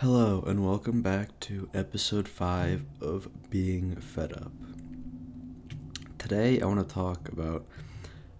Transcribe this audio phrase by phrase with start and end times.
[0.00, 4.50] Hello, and welcome back to episode 5 of Being Fed Up.
[6.16, 7.66] Today, I want to talk about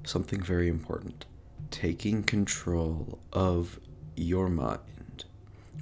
[0.03, 1.27] something very important
[1.71, 3.79] taking control of
[4.17, 5.27] your mind,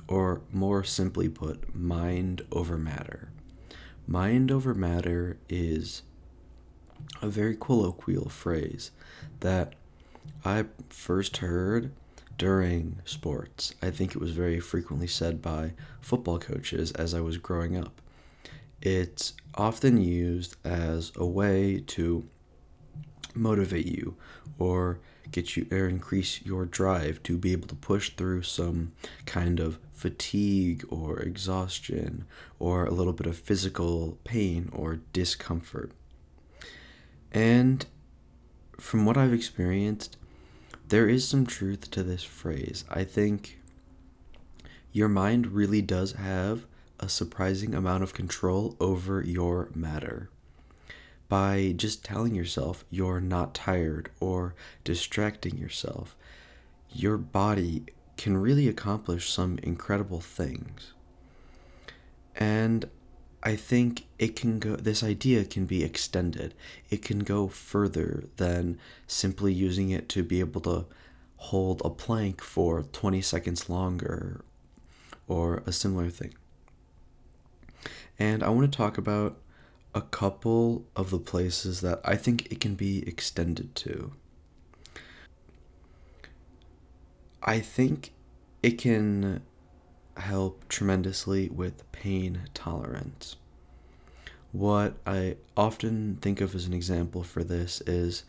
[0.08, 3.30] or more simply put, mind over matter.
[4.04, 6.02] Mind over matter is
[7.22, 8.90] a very colloquial phrase
[9.38, 9.76] that
[10.44, 11.92] I first heard
[12.38, 13.74] during sports.
[13.82, 18.00] I think it was very frequently said by football coaches as I was growing up.
[18.80, 22.28] It's often used as a way to
[23.34, 24.16] motivate you
[24.58, 28.92] or get you or increase your drive to be able to push through some
[29.26, 32.24] kind of fatigue or exhaustion
[32.58, 35.90] or a little bit of physical pain or discomfort.
[37.32, 37.84] And
[38.78, 40.16] from what I've experienced,
[40.88, 42.84] there is some truth to this phrase.
[42.88, 43.58] I think
[44.92, 46.64] your mind really does have
[46.98, 50.30] a surprising amount of control over your matter.
[51.28, 56.16] By just telling yourself you're not tired or distracting yourself,
[56.90, 57.84] your body
[58.16, 60.94] can really accomplish some incredible things.
[62.34, 62.88] And
[63.48, 66.52] I think it can go, this idea can be extended.
[66.90, 70.84] It can go further than simply using it to be able to
[71.36, 74.42] hold a plank for 20 seconds longer
[75.26, 76.34] or a similar thing.
[78.18, 79.38] And I want to talk about
[79.94, 84.12] a couple of the places that I think it can be extended to.
[87.42, 88.12] I think
[88.62, 89.40] it can
[90.20, 93.36] help tremendously with pain tolerance.
[94.52, 98.24] What I often think of as an example for this is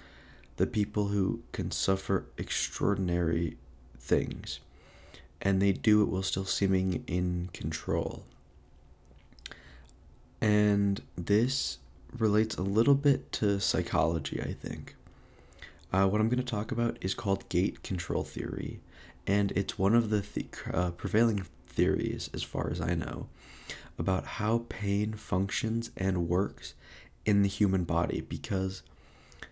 [0.58, 3.58] the people who can suffer extraordinary
[3.98, 4.60] things
[5.42, 8.24] and they do it while still seeming in control.
[10.42, 11.80] And this
[12.18, 14.96] relates a little bit to psychology, I think.
[15.92, 18.80] Uh, what I'm going to talk about is called gate control theory,
[19.26, 20.24] and it's one of the,
[20.72, 21.46] uh, prevailing
[21.80, 23.30] theories, as far as I know,
[23.98, 26.74] about how pain functions and works
[27.26, 28.84] in the human body because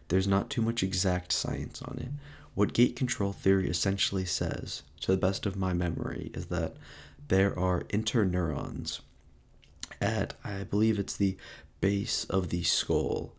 [0.09, 2.09] there's not too much exact science on it.
[2.53, 6.75] What gate control theory essentially says, to the best of my memory, is that
[7.29, 8.99] there are interneurons
[10.01, 11.37] at, I believe it's the
[11.79, 13.35] base of the skull,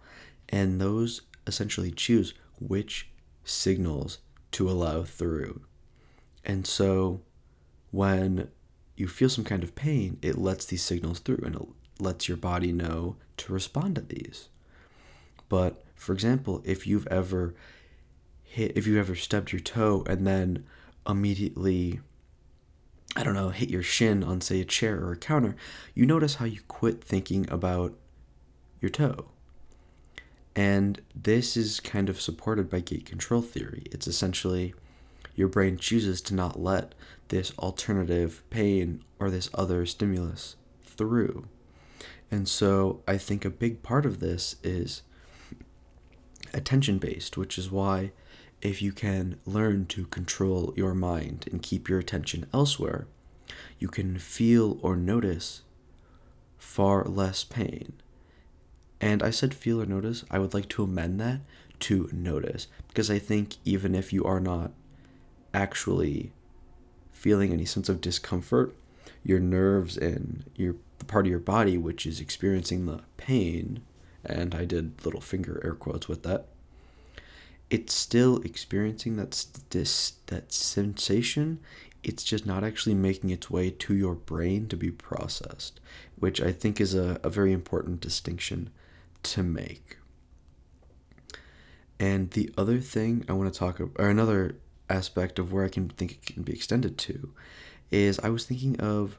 [0.48, 3.10] and those essentially choose which
[3.44, 4.16] signals
[4.52, 5.60] to allow through.
[6.42, 7.20] And so
[7.90, 8.48] when
[8.98, 11.62] you feel some kind of pain, it lets these signals through and it
[11.98, 14.48] lets your body know to respond to these.
[15.48, 17.54] But for example, if you've ever
[18.42, 20.64] hit, if you've ever stubbed your toe and then
[21.08, 22.00] immediately,
[23.16, 25.56] I don't know, hit your shin on, say, a chair or a counter,
[25.94, 27.94] you notice how you quit thinking about
[28.80, 29.26] your toe.
[30.54, 33.84] And this is kind of supported by gate control theory.
[33.92, 34.74] It's essentially
[35.34, 36.94] your brain chooses to not let
[37.28, 41.46] this alternative pain or this other stimulus through.
[42.30, 45.02] And so I think a big part of this is
[46.52, 48.12] attention based, which is why
[48.60, 53.06] if you can learn to control your mind and keep your attention elsewhere,
[53.78, 55.62] you can feel or notice
[56.58, 57.92] far less pain.
[59.00, 61.40] And I said feel or notice, I would like to amend that
[61.80, 64.72] to notice because I think even if you are not
[65.54, 66.32] actually
[67.28, 68.74] feeling any sense of discomfort,
[69.22, 73.82] your nerves and your the part of your body which is experiencing the pain,
[74.24, 76.46] and I did little finger air quotes with that.
[77.68, 81.60] It's still experiencing that this that sensation.
[82.02, 85.80] It's just not actually making its way to your brain to be processed,
[86.18, 88.70] which I think is a, a very important distinction
[89.24, 89.98] to make.
[92.00, 94.56] And the other thing I want to talk about, or another
[94.88, 97.32] aspect of where I can think it can be extended to
[97.90, 99.18] is I was thinking of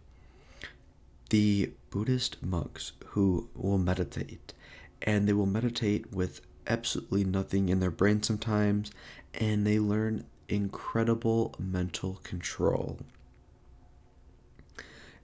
[1.29, 4.53] the Buddhist monks who will meditate
[5.01, 8.91] and they will meditate with absolutely nothing in their brain sometimes
[9.33, 12.99] and they learn incredible mental control.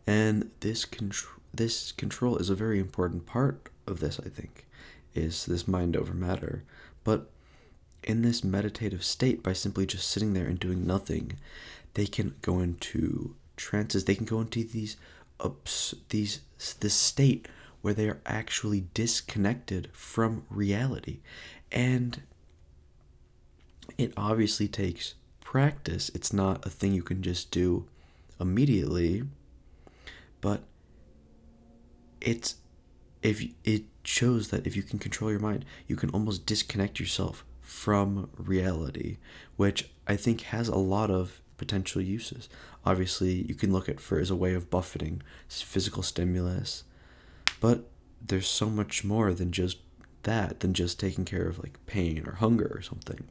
[0.08, 4.66] And this control this control is a very important part of this, I think,
[5.14, 6.64] is this mind over matter.
[7.04, 7.30] But
[8.06, 11.34] in this meditative state by simply just sitting there and doing nothing
[11.96, 14.06] they can go into trances.
[14.06, 14.96] They can go into these
[15.40, 16.42] ups these
[16.80, 17.48] this state
[17.82, 21.20] where they are actually disconnected from reality.
[21.72, 22.22] And
[23.98, 26.10] it obviously takes practice.
[26.14, 27.86] It's not a thing you can just do
[28.40, 29.24] immediately
[30.42, 30.62] but
[32.22, 32.56] it's
[33.24, 37.44] if it shows that if you can control your mind, you can almost disconnect yourself
[37.66, 39.18] from reality,
[39.58, 42.48] which I think has a lot of potential uses.
[42.86, 46.84] Obviously, you can look at for as a way of buffeting physical stimulus,
[47.60, 47.90] but
[48.26, 49.80] there's so much more than just
[50.24, 53.26] that, than just taking care of like pain or hunger or something.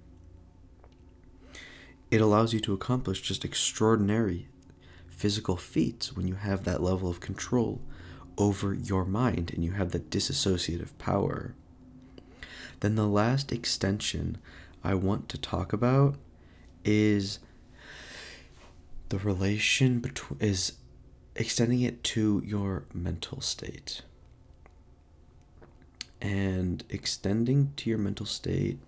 [2.11, 4.49] It allows you to accomplish just extraordinary
[5.09, 7.81] physical feats when you have that level of control
[8.37, 11.55] over your mind and you have that dissociative power.
[12.85, 14.37] Then the last extension
[14.85, 16.17] I want to talk about
[16.85, 17.39] is
[19.09, 20.73] the relation between is
[21.35, 24.03] extending it to your mental state.
[26.21, 28.79] And extending to your mental state,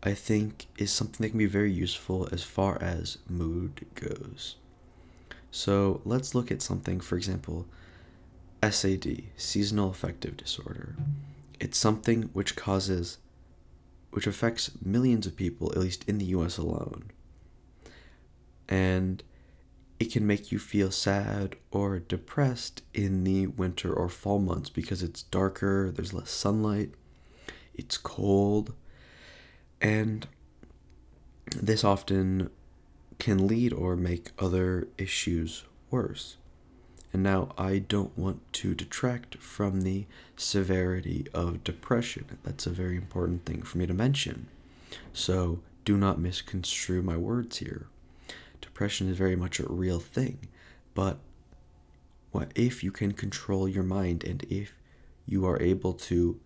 [0.00, 4.54] I think, is something that can be very useful as far as mood goes.
[5.50, 7.66] So let's look at something, for example,
[8.62, 10.94] SAD, seasonal affective disorder.
[11.58, 13.18] It's something which causes,
[14.10, 17.10] which affects millions of people, at least in the US alone.
[18.68, 19.22] And
[19.98, 25.02] it can make you feel sad or depressed in the winter or fall months because
[25.02, 26.92] it's darker, there's less sunlight,
[27.74, 28.74] it's cold,
[29.80, 30.26] and
[31.56, 32.50] this often
[33.18, 36.36] can lead or make other issues worse.
[37.12, 42.38] And now I don't want to detract from the severity of depression.
[42.44, 44.46] That's a very important thing for me to mention.
[45.12, 47.86] So do not misconstrue my words here
[48.80, 50.38] depression is very much a real thing.
[50.94, 51.18] But
[52.30, 54.74] what if you can control your mind and if
[55.26, 56.40] you are able to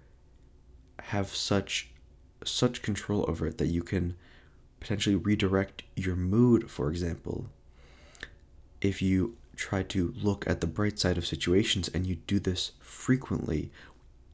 [1.01, 1.91] have such
[2.45, 4.17] such control over it that you can
[4.81, 7.47] potentially redirect your mood, for example.
[8.81, 12.73] If you try to look at the bright side of situations and you do this
[12.81, 13.71] frequently,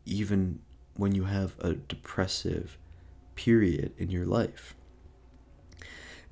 [0.05, 0.61] even
[0.94, 2.76] when you have a depressive
[3.34, 4.75] period in your life,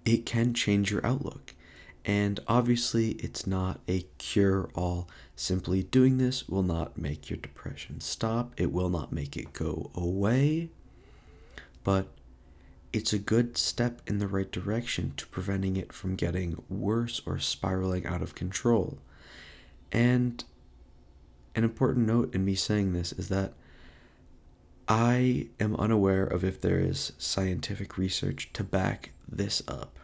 [0.04, 1.54] it can change your outlook.
[2.04, 5.08] And obviously, it's not a cure all.
[5.36, 9.90] Simply doing this will not make your depression stop, it will not make it go
[9.94, 10.70] away,
[11.84, 12.08] but
[12.92, 17.38] it's a good step in the right direction to preventing it from getting worse or
[17.38, 18.98] spiraling out of control.
[19.92, 20.42] And
[21.54, 23.52] an important note in me saying this is that
[24.86, 29.98] I am unaware of if there is scientific research to back this up.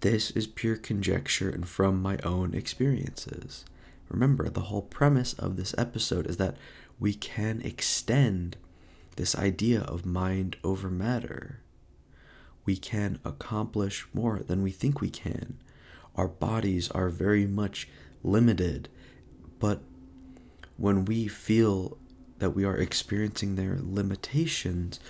[0.00, 3.64] This is pure conjecture and from my own experiences.
[4.10, 6.56] Remember, the whole premise of this episode is that
[7.00, 8.58] we can extend
[9.16, 11.60] this idea of mind over matter.
[12.64, 15.58] We can accomplish more than we think we can.
[16.16, 17.88] Our bodies are very much
[18.22, 18.88] limited,
[19.58, 19.80] but
[20.76, 21.98] when we feel
[22.38, 25.00] that we are experiencing their limitations,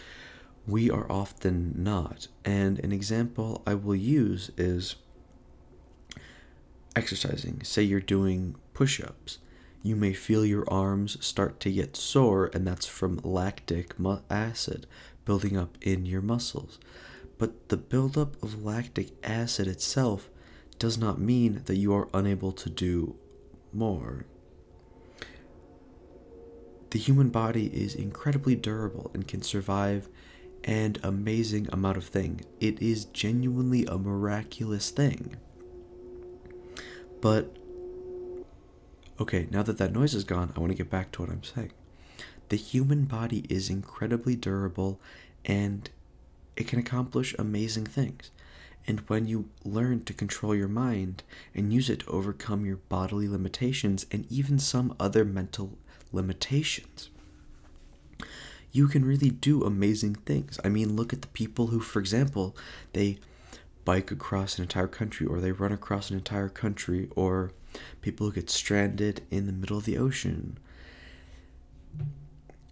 [0.67, 2.29] we are often not.
[2.45, 4.97] And an example I will use is
[6.97, 7.63] exercising.
[7.63, 9.39] Say you're doing push ups.
[9.85, 13.95] You may feel your arms start to get sore, and that's from lactic
[14.31, 14.87] acid
[15.27, 16.79] building up in your muscles.
[17.37, 20.31] But the buildup of lactic acid itself
[20.79, 23.17] does not mean that you are unable to do
[23.75, 24.25] more.
[26.89, 30.09] The human body is incredibly durable and can survive
[30.65, 32.41] an amazing amount of thing.
[32.59, 35.37] It is genuinely a miraculous thing.
[37.21, 37.59] But
[39.21, 41.45] okay, now that that noise is gone, I want to get back to what I'm
[41.45, 41.73] saying.
[42.49, 45.01] The human body is incredibly durable
[45.45, 45.89] and
[46.57, 48.31] it can accomplish amazing things.
[48.87, 51.23] And when you learn to control your mind
[51.55, 55.79] and use it to overcome your bodily limitations and even some other mental
[56.13, 57.09] limitations,
[58.73, 60.59] you can really do amazing things.
[60.65, 62.57] I mean, look at the people who, for example,
[62.93, 63.19] they
[63.85, 67.53] bike across an entire country or they run across an entire country or
[68.01, 70.59] people who get stranded in the middle of the ocean.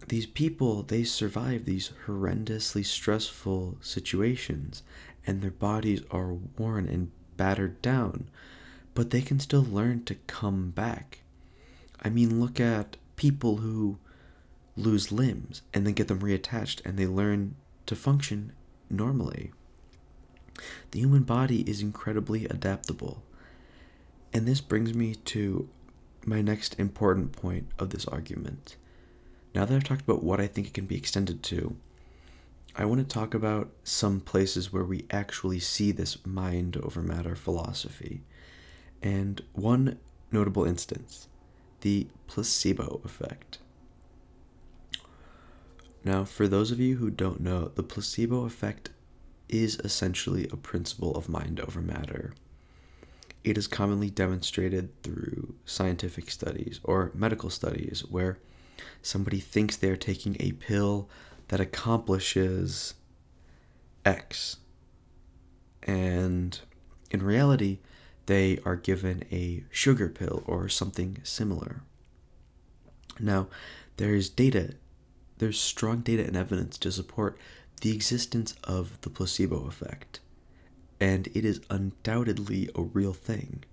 [0.07, 4.83] These people, they survive these horrendously stressful situations
[5.25, 8.29] and their bodies are worn and battered down,
[8.93, 11.19] but they can still learn to come back.
[12.01, 13.97] I mean, look at people who
[14.75, 17.55] lose limbs and then get them reattached and they learn
[17.85, 18.51] to function
[18.89, 19.51] normally.
[20.91, 23.23] The human body is incredibly adaptable.
[24.33, 25.69] And this brings me to
[26.25, 28.77] my next important point of this argument.
[29.53, 31.75] Now that I've talked about what I think it can be extended to,
[32.75, 37.35] I want to talk about some places where we actually see this mind over matter
[37.35, 38.23] philosophy.
[39.01, 39.99] And one
[40.31, 41.27] notable instance
[41.81, 43.57] the placebo effect.
[46.05, 48.89] Now, for those of you who don't know, the placebo effect
[49.49, 52.33] is essentially a principle of mind over matter.
[53.43, 58.39] It is commonly demonstrated through scientific studies or medical studies where
[59.01, 61.09] somebody thinks they're taking a pill
[61.49, 62.93] that accomplishes
[64.05, 64.57] X.
[65.83, 66.57] And
[67.11, 67.79] in reality,
[68.25, 71.81] they are given a sugar pill or something similar.
[73.19, 73.47] Now,
[73.97, 74.75] there's data,
[75.37, 77.37] there's strong data and evidence to support
[77.81, 80.21] the existence of the placebo effect,
[81.03, 83.65] and it is undoubtedly a real thing.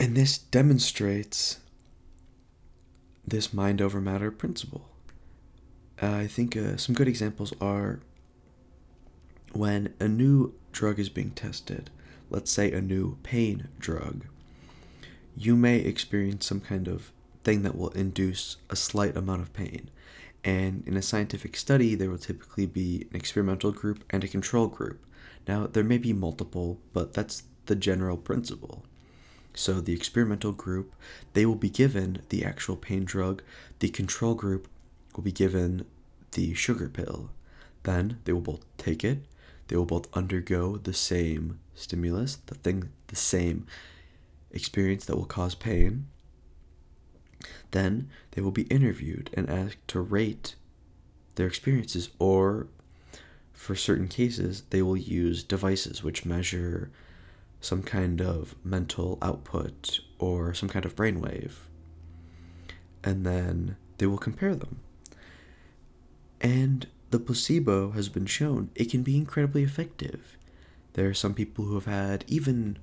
[0.00, 1.60] And this demonstrates
[3.24, 4.88] this mind over matter principle.
[6.02, 8.00] Uh, I think uh, some good examples are
[9.52, 11.88] when a new drug is being tested,
[12.28, 14.24] let's say a new pain drug,
[15.36, 17.12] you may experience some kind of
[17.44, 19.88] thing that will induce a slight amount of pain.
[20.46, 24.68] And in a scientific study, there will typically be an experimental group and a control
[24.68, 25.04] group.
[25.46, 28.84] Now, there may be multiple, but that's the general principle.
[29.52, 30.94] So, the experimental group,
[31.34, 33.42] they will be given the actual pain drug.
[33.80, 34.68] The control group
[35.14, 35.84] will be given
[36.32, 37.30] the sugar pill.
[37.82, 39.24] Then they will both take it
[39.68, 43.66] they will both undergo the same stimulus, the thing, the same
[44.50, 46.06] experience that will cause pain.
[47.70, 50.54] Then they will be interviewed and asked to rate
[51.34, 52.68] their experiences, or
[53.52, 56.90] for certain cases, they will use devices which measure
[57.60, 61.52] some kind of mental output or some kind of brainwave.
[63.02, 64.80] And then they will compare them.
[66.40, 70.36] And the placebo has been shown it can be incredibly effective.
[70.92, 72.78] There are some people who have had even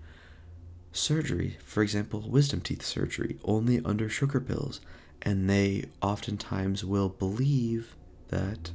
[0.93, 4.79] surgery, for example, wisdom teeth surgery, only under sugar pills,
[5.21, 7.95] and they oftentimes will believe
[8.29, 8.71] that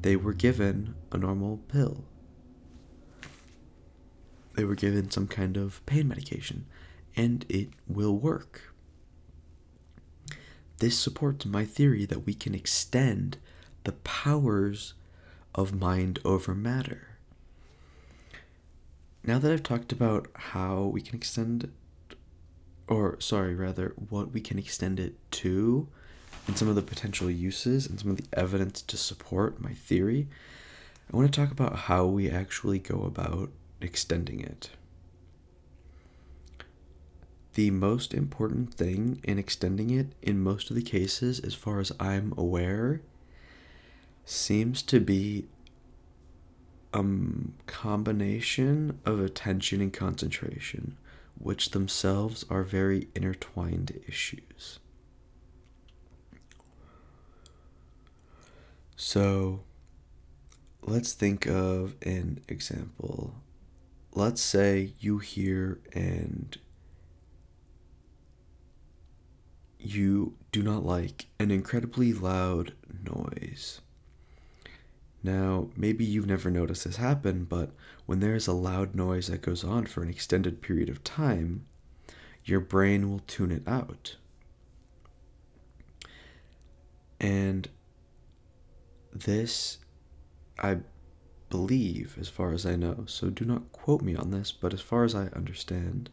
[0.00, 2.04] they were given a normal pill.
[4.54, 6.66] They were given some kind of pain medication,
[7.16, 8.74] and it will work.
[10.78, 13.38] This supports my theory that we can extend
[13.84, 14.94] the powers
[15.54, 17.11] of mind over matter.
[19.24, 21.70] Now that I've talked about how we can extend,
[22.88, 25.86] or sorry, rather, what we can extend it to,
[26.48, 30.26] and some of the potential uses and some of the evidence to support my theory,
[31.12, 33.50] I want to talk about how we actually go about
[33.80, 34.70] extending it.
[37.54, 41.92] The most important thing in extending it, in most of the cases, as far as
[42.00, 43.02] I'm aware,
[44.24, 45.44] seems to be
[46.92, 47.04] a
[47.66, 50.96] combination of attention and concentration,
[51.38, 54.78] which themselves are very intertwined issues.
[58.96, 59.64] So,
[60.82, 63.34] let's think of an example.
[64.14, 66.56] Let's say you hear and
[69.78, 73.80] you do not like an incredibly loud noise.
[75.22, 77.70] Now, maybe you've never noticed this happen, but
[78.06, 81.66] when there is a loud noise that goes on for an extended period of time,
[82.44, 84.16] your brain will tune it out.
[87.20, 87.68] And
[89.12, 89.78] this,
[90.58, 90.78] I
[91.50, 94.80] believe, as far as I know, so do not quote me on this, but as
[94.80, 96.10] far as I understand,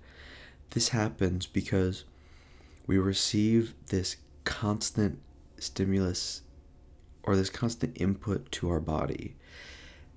[0.72, 2.04] this happens because
[2.86, 5.20] we receive this constant
[5.58, 6.42] stimulus
[7.29, 9.36] or this constant input to our body.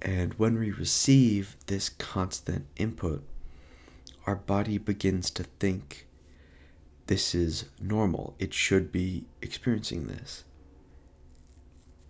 [0.00, 3.22] And when we receive this constant input,
[4.26, 6.06] our body begins to think
[7.08, 8.34] this is normal.
[8.38, 10.44] It should be experiencing this.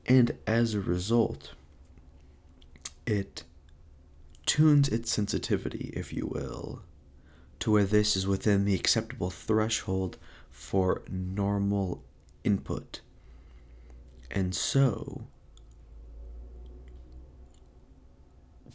[0.06, 1.54] And as a result,
[3.04, 3.42] it
[4.46, 6.82] tunes its sensitivity, if you will,
[7.58, 10.16] to where this is within the acceptable threshold
[10.48, 12.04] for normal
[12.44, 13.00] input
[14.32, 15.26] and so,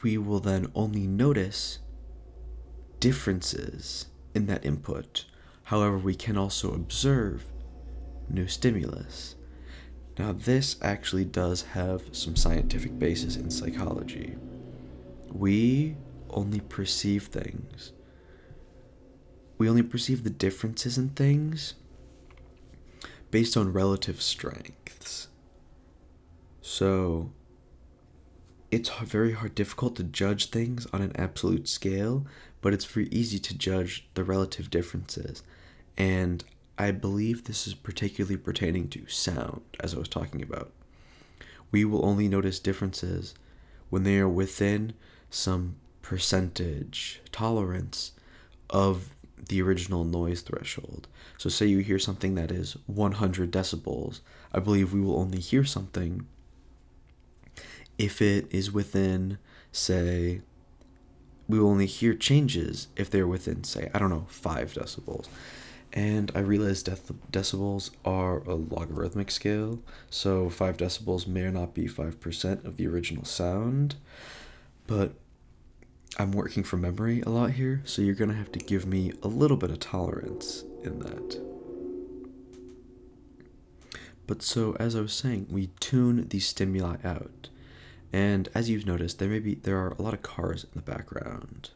[0.03, 1.79] we will then only notice
[2.99, 5.25] differences in that input.
[5.63, 7.43] However, we can also observe
[8.29, 9.35] new stimulus.
[10.19, 14.35] Now, this actually does have some scientific basis in psychology.
[15.31, 15.95] We
[16.29, 17.93] only perceive things,
[19.57, 21.73] we only perceive the differences in things
[23.31, 25.26] based on relative strengths.
[26.67, 27.31] So
[28.71, 32.25] it's very hard, difficult to judge things on an absolute scale
[32.61, 35.43] but it's very easy to judge the relative differences.
[35.97, 36.43] And
[36.77, 40.71] I believe this is particularly pertaining to sound, as I was talking about.
[41.71, 43.35] We will only notice differences
[43.89, 44.93] when they are within
[45.29, 48.11] some percentage tolerance
[48.69, 49.11] of
[49.49, 51.07] the original noise threshold.
[51.37, 54.19] So, say you hear something that is 100 decibels,
[54.51, 56.25] I believe we will only hear something
[57.97, 59.37] if it is within,
[59.71, 60.41] say,
[61.47, 65.27] we will only hear changes if they're within, say, I don't know, 5 decibels.
[65.93, 71.73] And I realized dec- decibels are a logarithmic scale, so 5 decibels may or not
[71.73, 73.95] be 5% of the original sound,
[74.85, 75.13] but
[76.19, 79.27] I'm working from memory a lot here, so you're to have to give me a
[79.27, 81.41] little bit of tolerance in that.
[84.25, 87.49] But so, as I was saying, we tune these stimuli out.
[88.13, 90.81] And as you've noticed, there may be there are a lot of cars in the
[90.81, 91.71] background.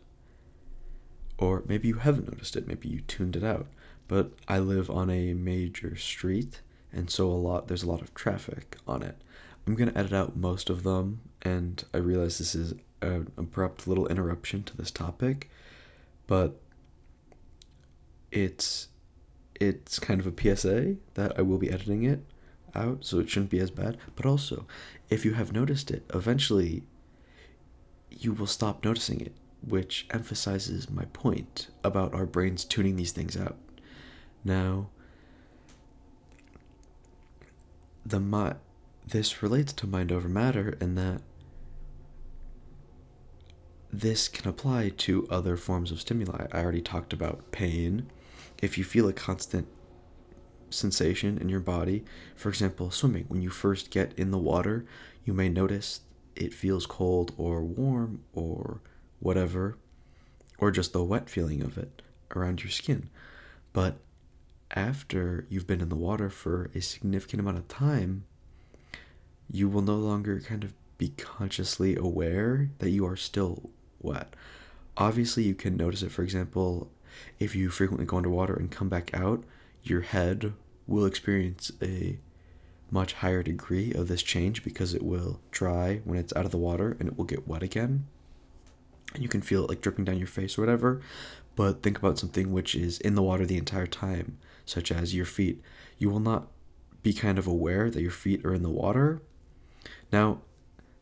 [1.37, 3.67] Or maybe you haven't noticed it, maybe you tuned it out.
[4.07, 6.61] But I live on a major street,
[6.91, 9.21] and so a lot there's a lot of traffic on it.
[9.65, 14.07] I'm gonna edit out most of them, and I realize this is an abrupt little
[14.07, 15.49] interruption to this topic,
[16.27, 16.59] but
[18.31, 18.87] it's
[19.59, 22.25] it's kind of a PSA that I will be editing it
[22.75, 23.97] out, so it shouldn't be as bad.
[24.15, 24.65] But also,
[25.09, 26.83] if you have noticed it, eventually
[28.09, 29.33] you will stop noticing it,
[29.65, 33.57] which emphasizes my point about our brains tuning these things out.
[34.43, 34.89] Now,
[38.05, 38.59] the mi-
[39.07, 41.21] this relates to mind over matter in that
[43.91, 46.47] this can apply to other forms of stimuli.
[46.51, 48.09] I already talked about pain.
[48.61, 49.67] If you feel a constant
[50.71, 52.03] sensation in your body,
[52.35, 54.85] for example, swimming, when you first get in the water,
[55.25, 56.01] you may notice
[56.35, 58.81] it feels cold or warm or
[59.19, 59.77] whatever,
[60.57, 62.01] or just the wet feeling of it
[62.35, 63.09] around your skin.
[63.73, 63.97] But
[64.75, 68.25] after you've been in the water for a significant amount of time,
[69.51, 74.35] you will no longer kind of be consciously aware that you are still wet.
[74.97, 76.89] Obviously, you can notice it, for example,
[77.39, 79.43] if you frequently go underwater and come back out,
[79.83, 80.53] your head
[80.91, 82.19] will experience a
[82.91, 86.57] much higher degree of this change because it will dry when it's out of the
[86.57, 88.05] water and it will get wet again.
[89.13, 91.01] And you can feel it like dripping down your face or whatever.
[91.55, 95.25] But think about something which is in the water the entire time, such as your
[95.25, 95.61] feet.
[95.97, 96.47] You will not
[97.03, 99.21] be kind of aware that your feet are in the water.
[100.11, 100.41] Now,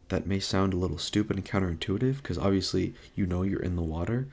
[0.10, 3.82] that may sound a little stupid and counterintuitive because obviously you know you're in the
[3.82, 4.28] water,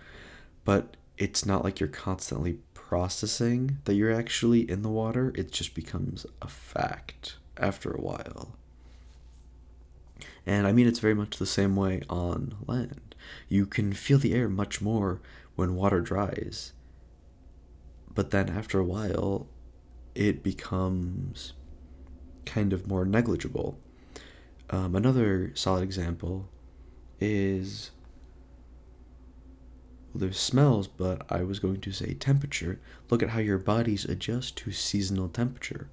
[0.65, 5.33] but it's not like you're constantly processing that you're actually in the water.
[5.35, 8.57] It just becomes a fact after a while.
[10.47, 13.17] And I mean, it's very much the same way on land.
[13.49, 15.21] You can feel the air much more
[15.57, 16.73] when water dries,
[18.15, 19.49] but then after a while,
[20.15, 21.55] it becomes
[22.45, 23.81] kind of more negligible.
[24.71, 26.49] Um, another solid example
[27.19, 27.91] is
[30.17, 32.81] there's smells, but I was going to say temperature.
[33.11, 35.89] Look at how your bodies adjust to seasonal temperature.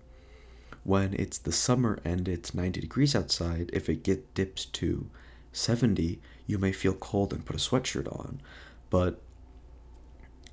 [0.84, 5.10] When it's the summer and it's 90 degrees outside, if it get dips to
[5.52, 8.42] 70, you may feel cold and put a sweatshirt on.
[8.90, 9.22] But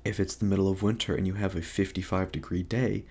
[0.05, 3.05] if it's the middle of winter and you have a 55 degree day,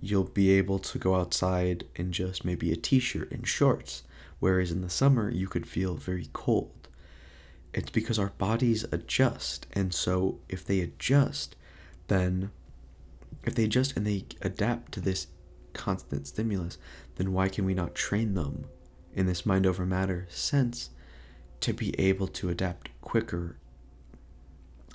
[0.00, 4.02] you'll be able to go outside in just maybe a t shirt and shorts
[4.38, 6.85] whereas in the summer you could feel very cold.
[7.76, 11.56] It's because our bodies adjust, and so if they adjust,
[12.08, 12.50] then
[13.44, 15.26] if they adjust and they adapt to this
[15.74, 16.78] constant stimulus,
[17.16, 18.64] then why can we not train them
[19.12, 20.88] in this mind over matter sense
[21.60, 23.58] to be able to adapt quicker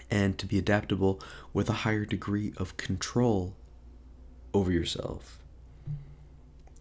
[0.09, 1.21] and to be adaptable
[1.53, 3.55] with a higher degree of control
[4.55, 5.37] over yourself?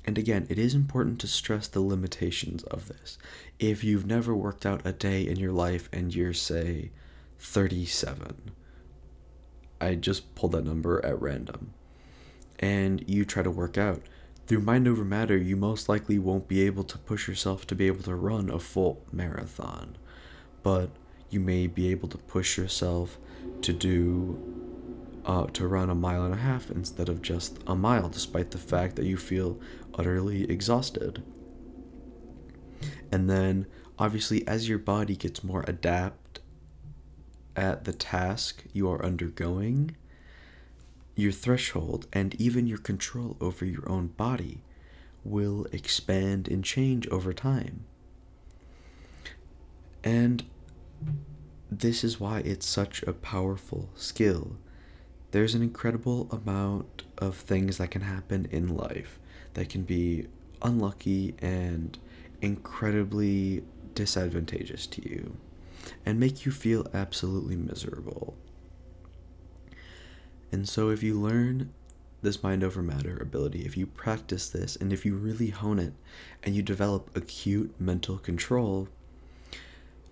[0.05, 3.19] And again, it is important to stress the limitations of this.
[3.59, 6.91] If you've never worked out a day in your life and you're, say,
[7.39, 8.51] 37,
[9.81, 11.73] I just pulled that number at random,
[12.59, 14.03] and you try to work out,
[14.47, 17.87] through mind over matter, you most likely won't be able to push yourself to be
[17.87, 19.97] able to run a full marathon.
[20.63, 20.91] But
[21.31, 23.17] you may be able to push yourself
[23.63, 24.60] to do
[25.25, 28.59] uh, to run a mile and a half instead of just a mile, despite the
[28.59, 29.61] fact that you feel
[29.95, 31.23] utterly exhausted.
[33.13, 33.67] And then,
[33.99, 36.41] obviously, as your body gets more adept
[37.57, 39.97] at the task you are undergoing,
[41.17, 44.63] your threshold and even your control over your own body
[45.25, 47.85] will expand and change over time.
[50.03, 50.45] And
[51.71, 54.57] this is why it's such a powerful skill.
[55.31, 59.19] There's an incredible amount of things that can happen in life
[59.55, 60.27] that can be
[60.63, 61.99] unlucky and
[62.41, 63.63] incredibly
[63.95, 65.37] disadvantageous to you
[66.05, 68.35] and make you feel absolutely miserable.
[70.53, 71.73] And so, if you learn
[72.23, 75.93] this mind over matter ability, if you practice this and if you really hone it
[76.43, 78.89] and you develop acute mental control,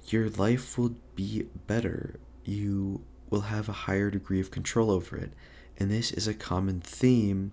[0.07, 2.15] your life will be better.
[2.45, 5.33] You will have a higher degree of control over it.
[5.79, 7.53] And this is a common theme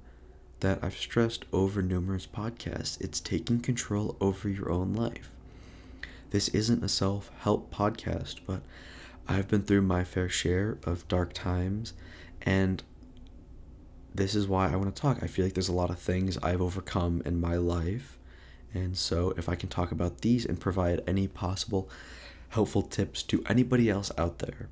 [0.62, 3.00] that I've stressed over numerous podcasts.
[3.02, 5.30] It's taking control over your own life.
[6.32, 8.62] This isn't a self help podcast, but
[9.28, 11.94] I've been through my fair share of dark times,
[12.42, 12.84] and
[14.14, 15.20] this is why I want to talk.
[15.22, 18.18] I feel like there's a lot of things I've overcome in my life,
[18.74, 21.90] and so if I can talk about these and provide any possible
[22.50, 24.70] helpful tips to anybody else out there,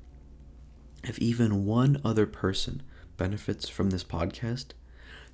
[1.06, 2.82] if even one other person
[3.16, 4.66] benefits from this podcast,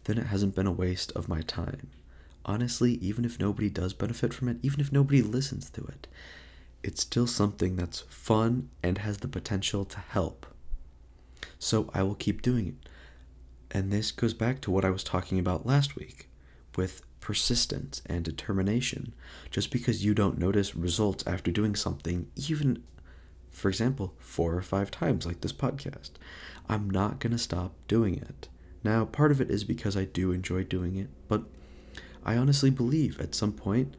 [0.04, 1.88] then it hasn't been a waste of my time.
[2.44, 6.06] Honestly, even if nobody does benefit from it, even if nobody listens to it,
[6.83, 10.46] it's still something that's fun and has the potential to help.
[11.59, 12.88] So I will keep doing it.
[13.70, 16.28] And this goes back to what I was talking about last week
[16.76, 19.14] with persistence and determination.
[19.50, 22.83] Just because you don't notice results after doing something, even,
[23.50, 26.10] for example, four or five times, like this podcast,
[26.68, 28.48] I'm not going to stop doing it.
[28.82, 31.42] Now, part of it is because I do enjoy doing it, but
[32.24, 33.96] I honestly believe at some point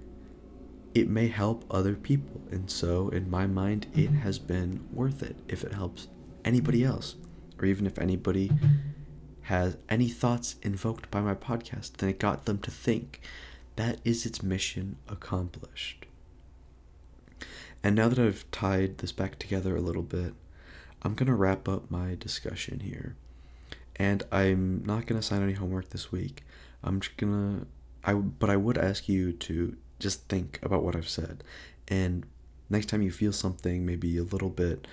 [0.93, 2.41] it may help other people.
[2.51, 4.17] And so, in my mind, it mm-hmm.
[4.19, 6.07] has been worth it if it helps
[6.43, 7.15] anybody else,
[7.59, 8.51] or even if anybody
[9.43, 13.21] has any thoughts invoked by my podcast, then it got them to think.
[13.75, 16.05] That is its mission accomplished.
[17.83, 20.33] And now that I've tied this back together a little bit,
[21.01, 23.15] I'm going to wrap up my discussion here.
[23.95, 26.43] And I'm not going to sign any homework this week.
[26.83, 27.67] I'm just going to
[28.03, 31.43] I but I would ask you to just think about what I've said.
[31.87, 32.25] And
[32.69, 34.87] next time you feel something maybe a little bit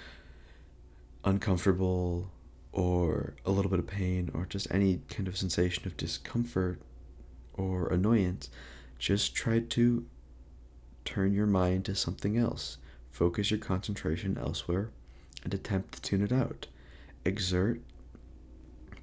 [1.24, 2.31] uncomfortable
[2.72, 6.81] or a little bit of pain or just any kind of sensation of discomfort
[7.55, 8.51] or annoyance,
[8.98, 10.05] just try to
[11.09, 12.77] turn your mind to something else.
[13.11, 14.90] Focus your concentration elsewhere
[15.42, 16.66] and attempt to tune it out.
[17.25, 17.81] Exert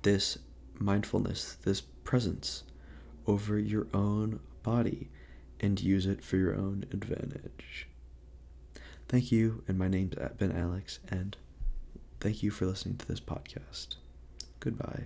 [0.03, 0.37] this
[0.77, 2.63] mindfulness, this presence
[3.25, 5.09] over your own body
[5.59, 7.87] and use it for your own advantage.
[9.07, 11.35] Thank you, and my name's been Alex, and
[12.19, 13.95] thank you for listening to this podcast.
[14.59, 15.05] Goodbye.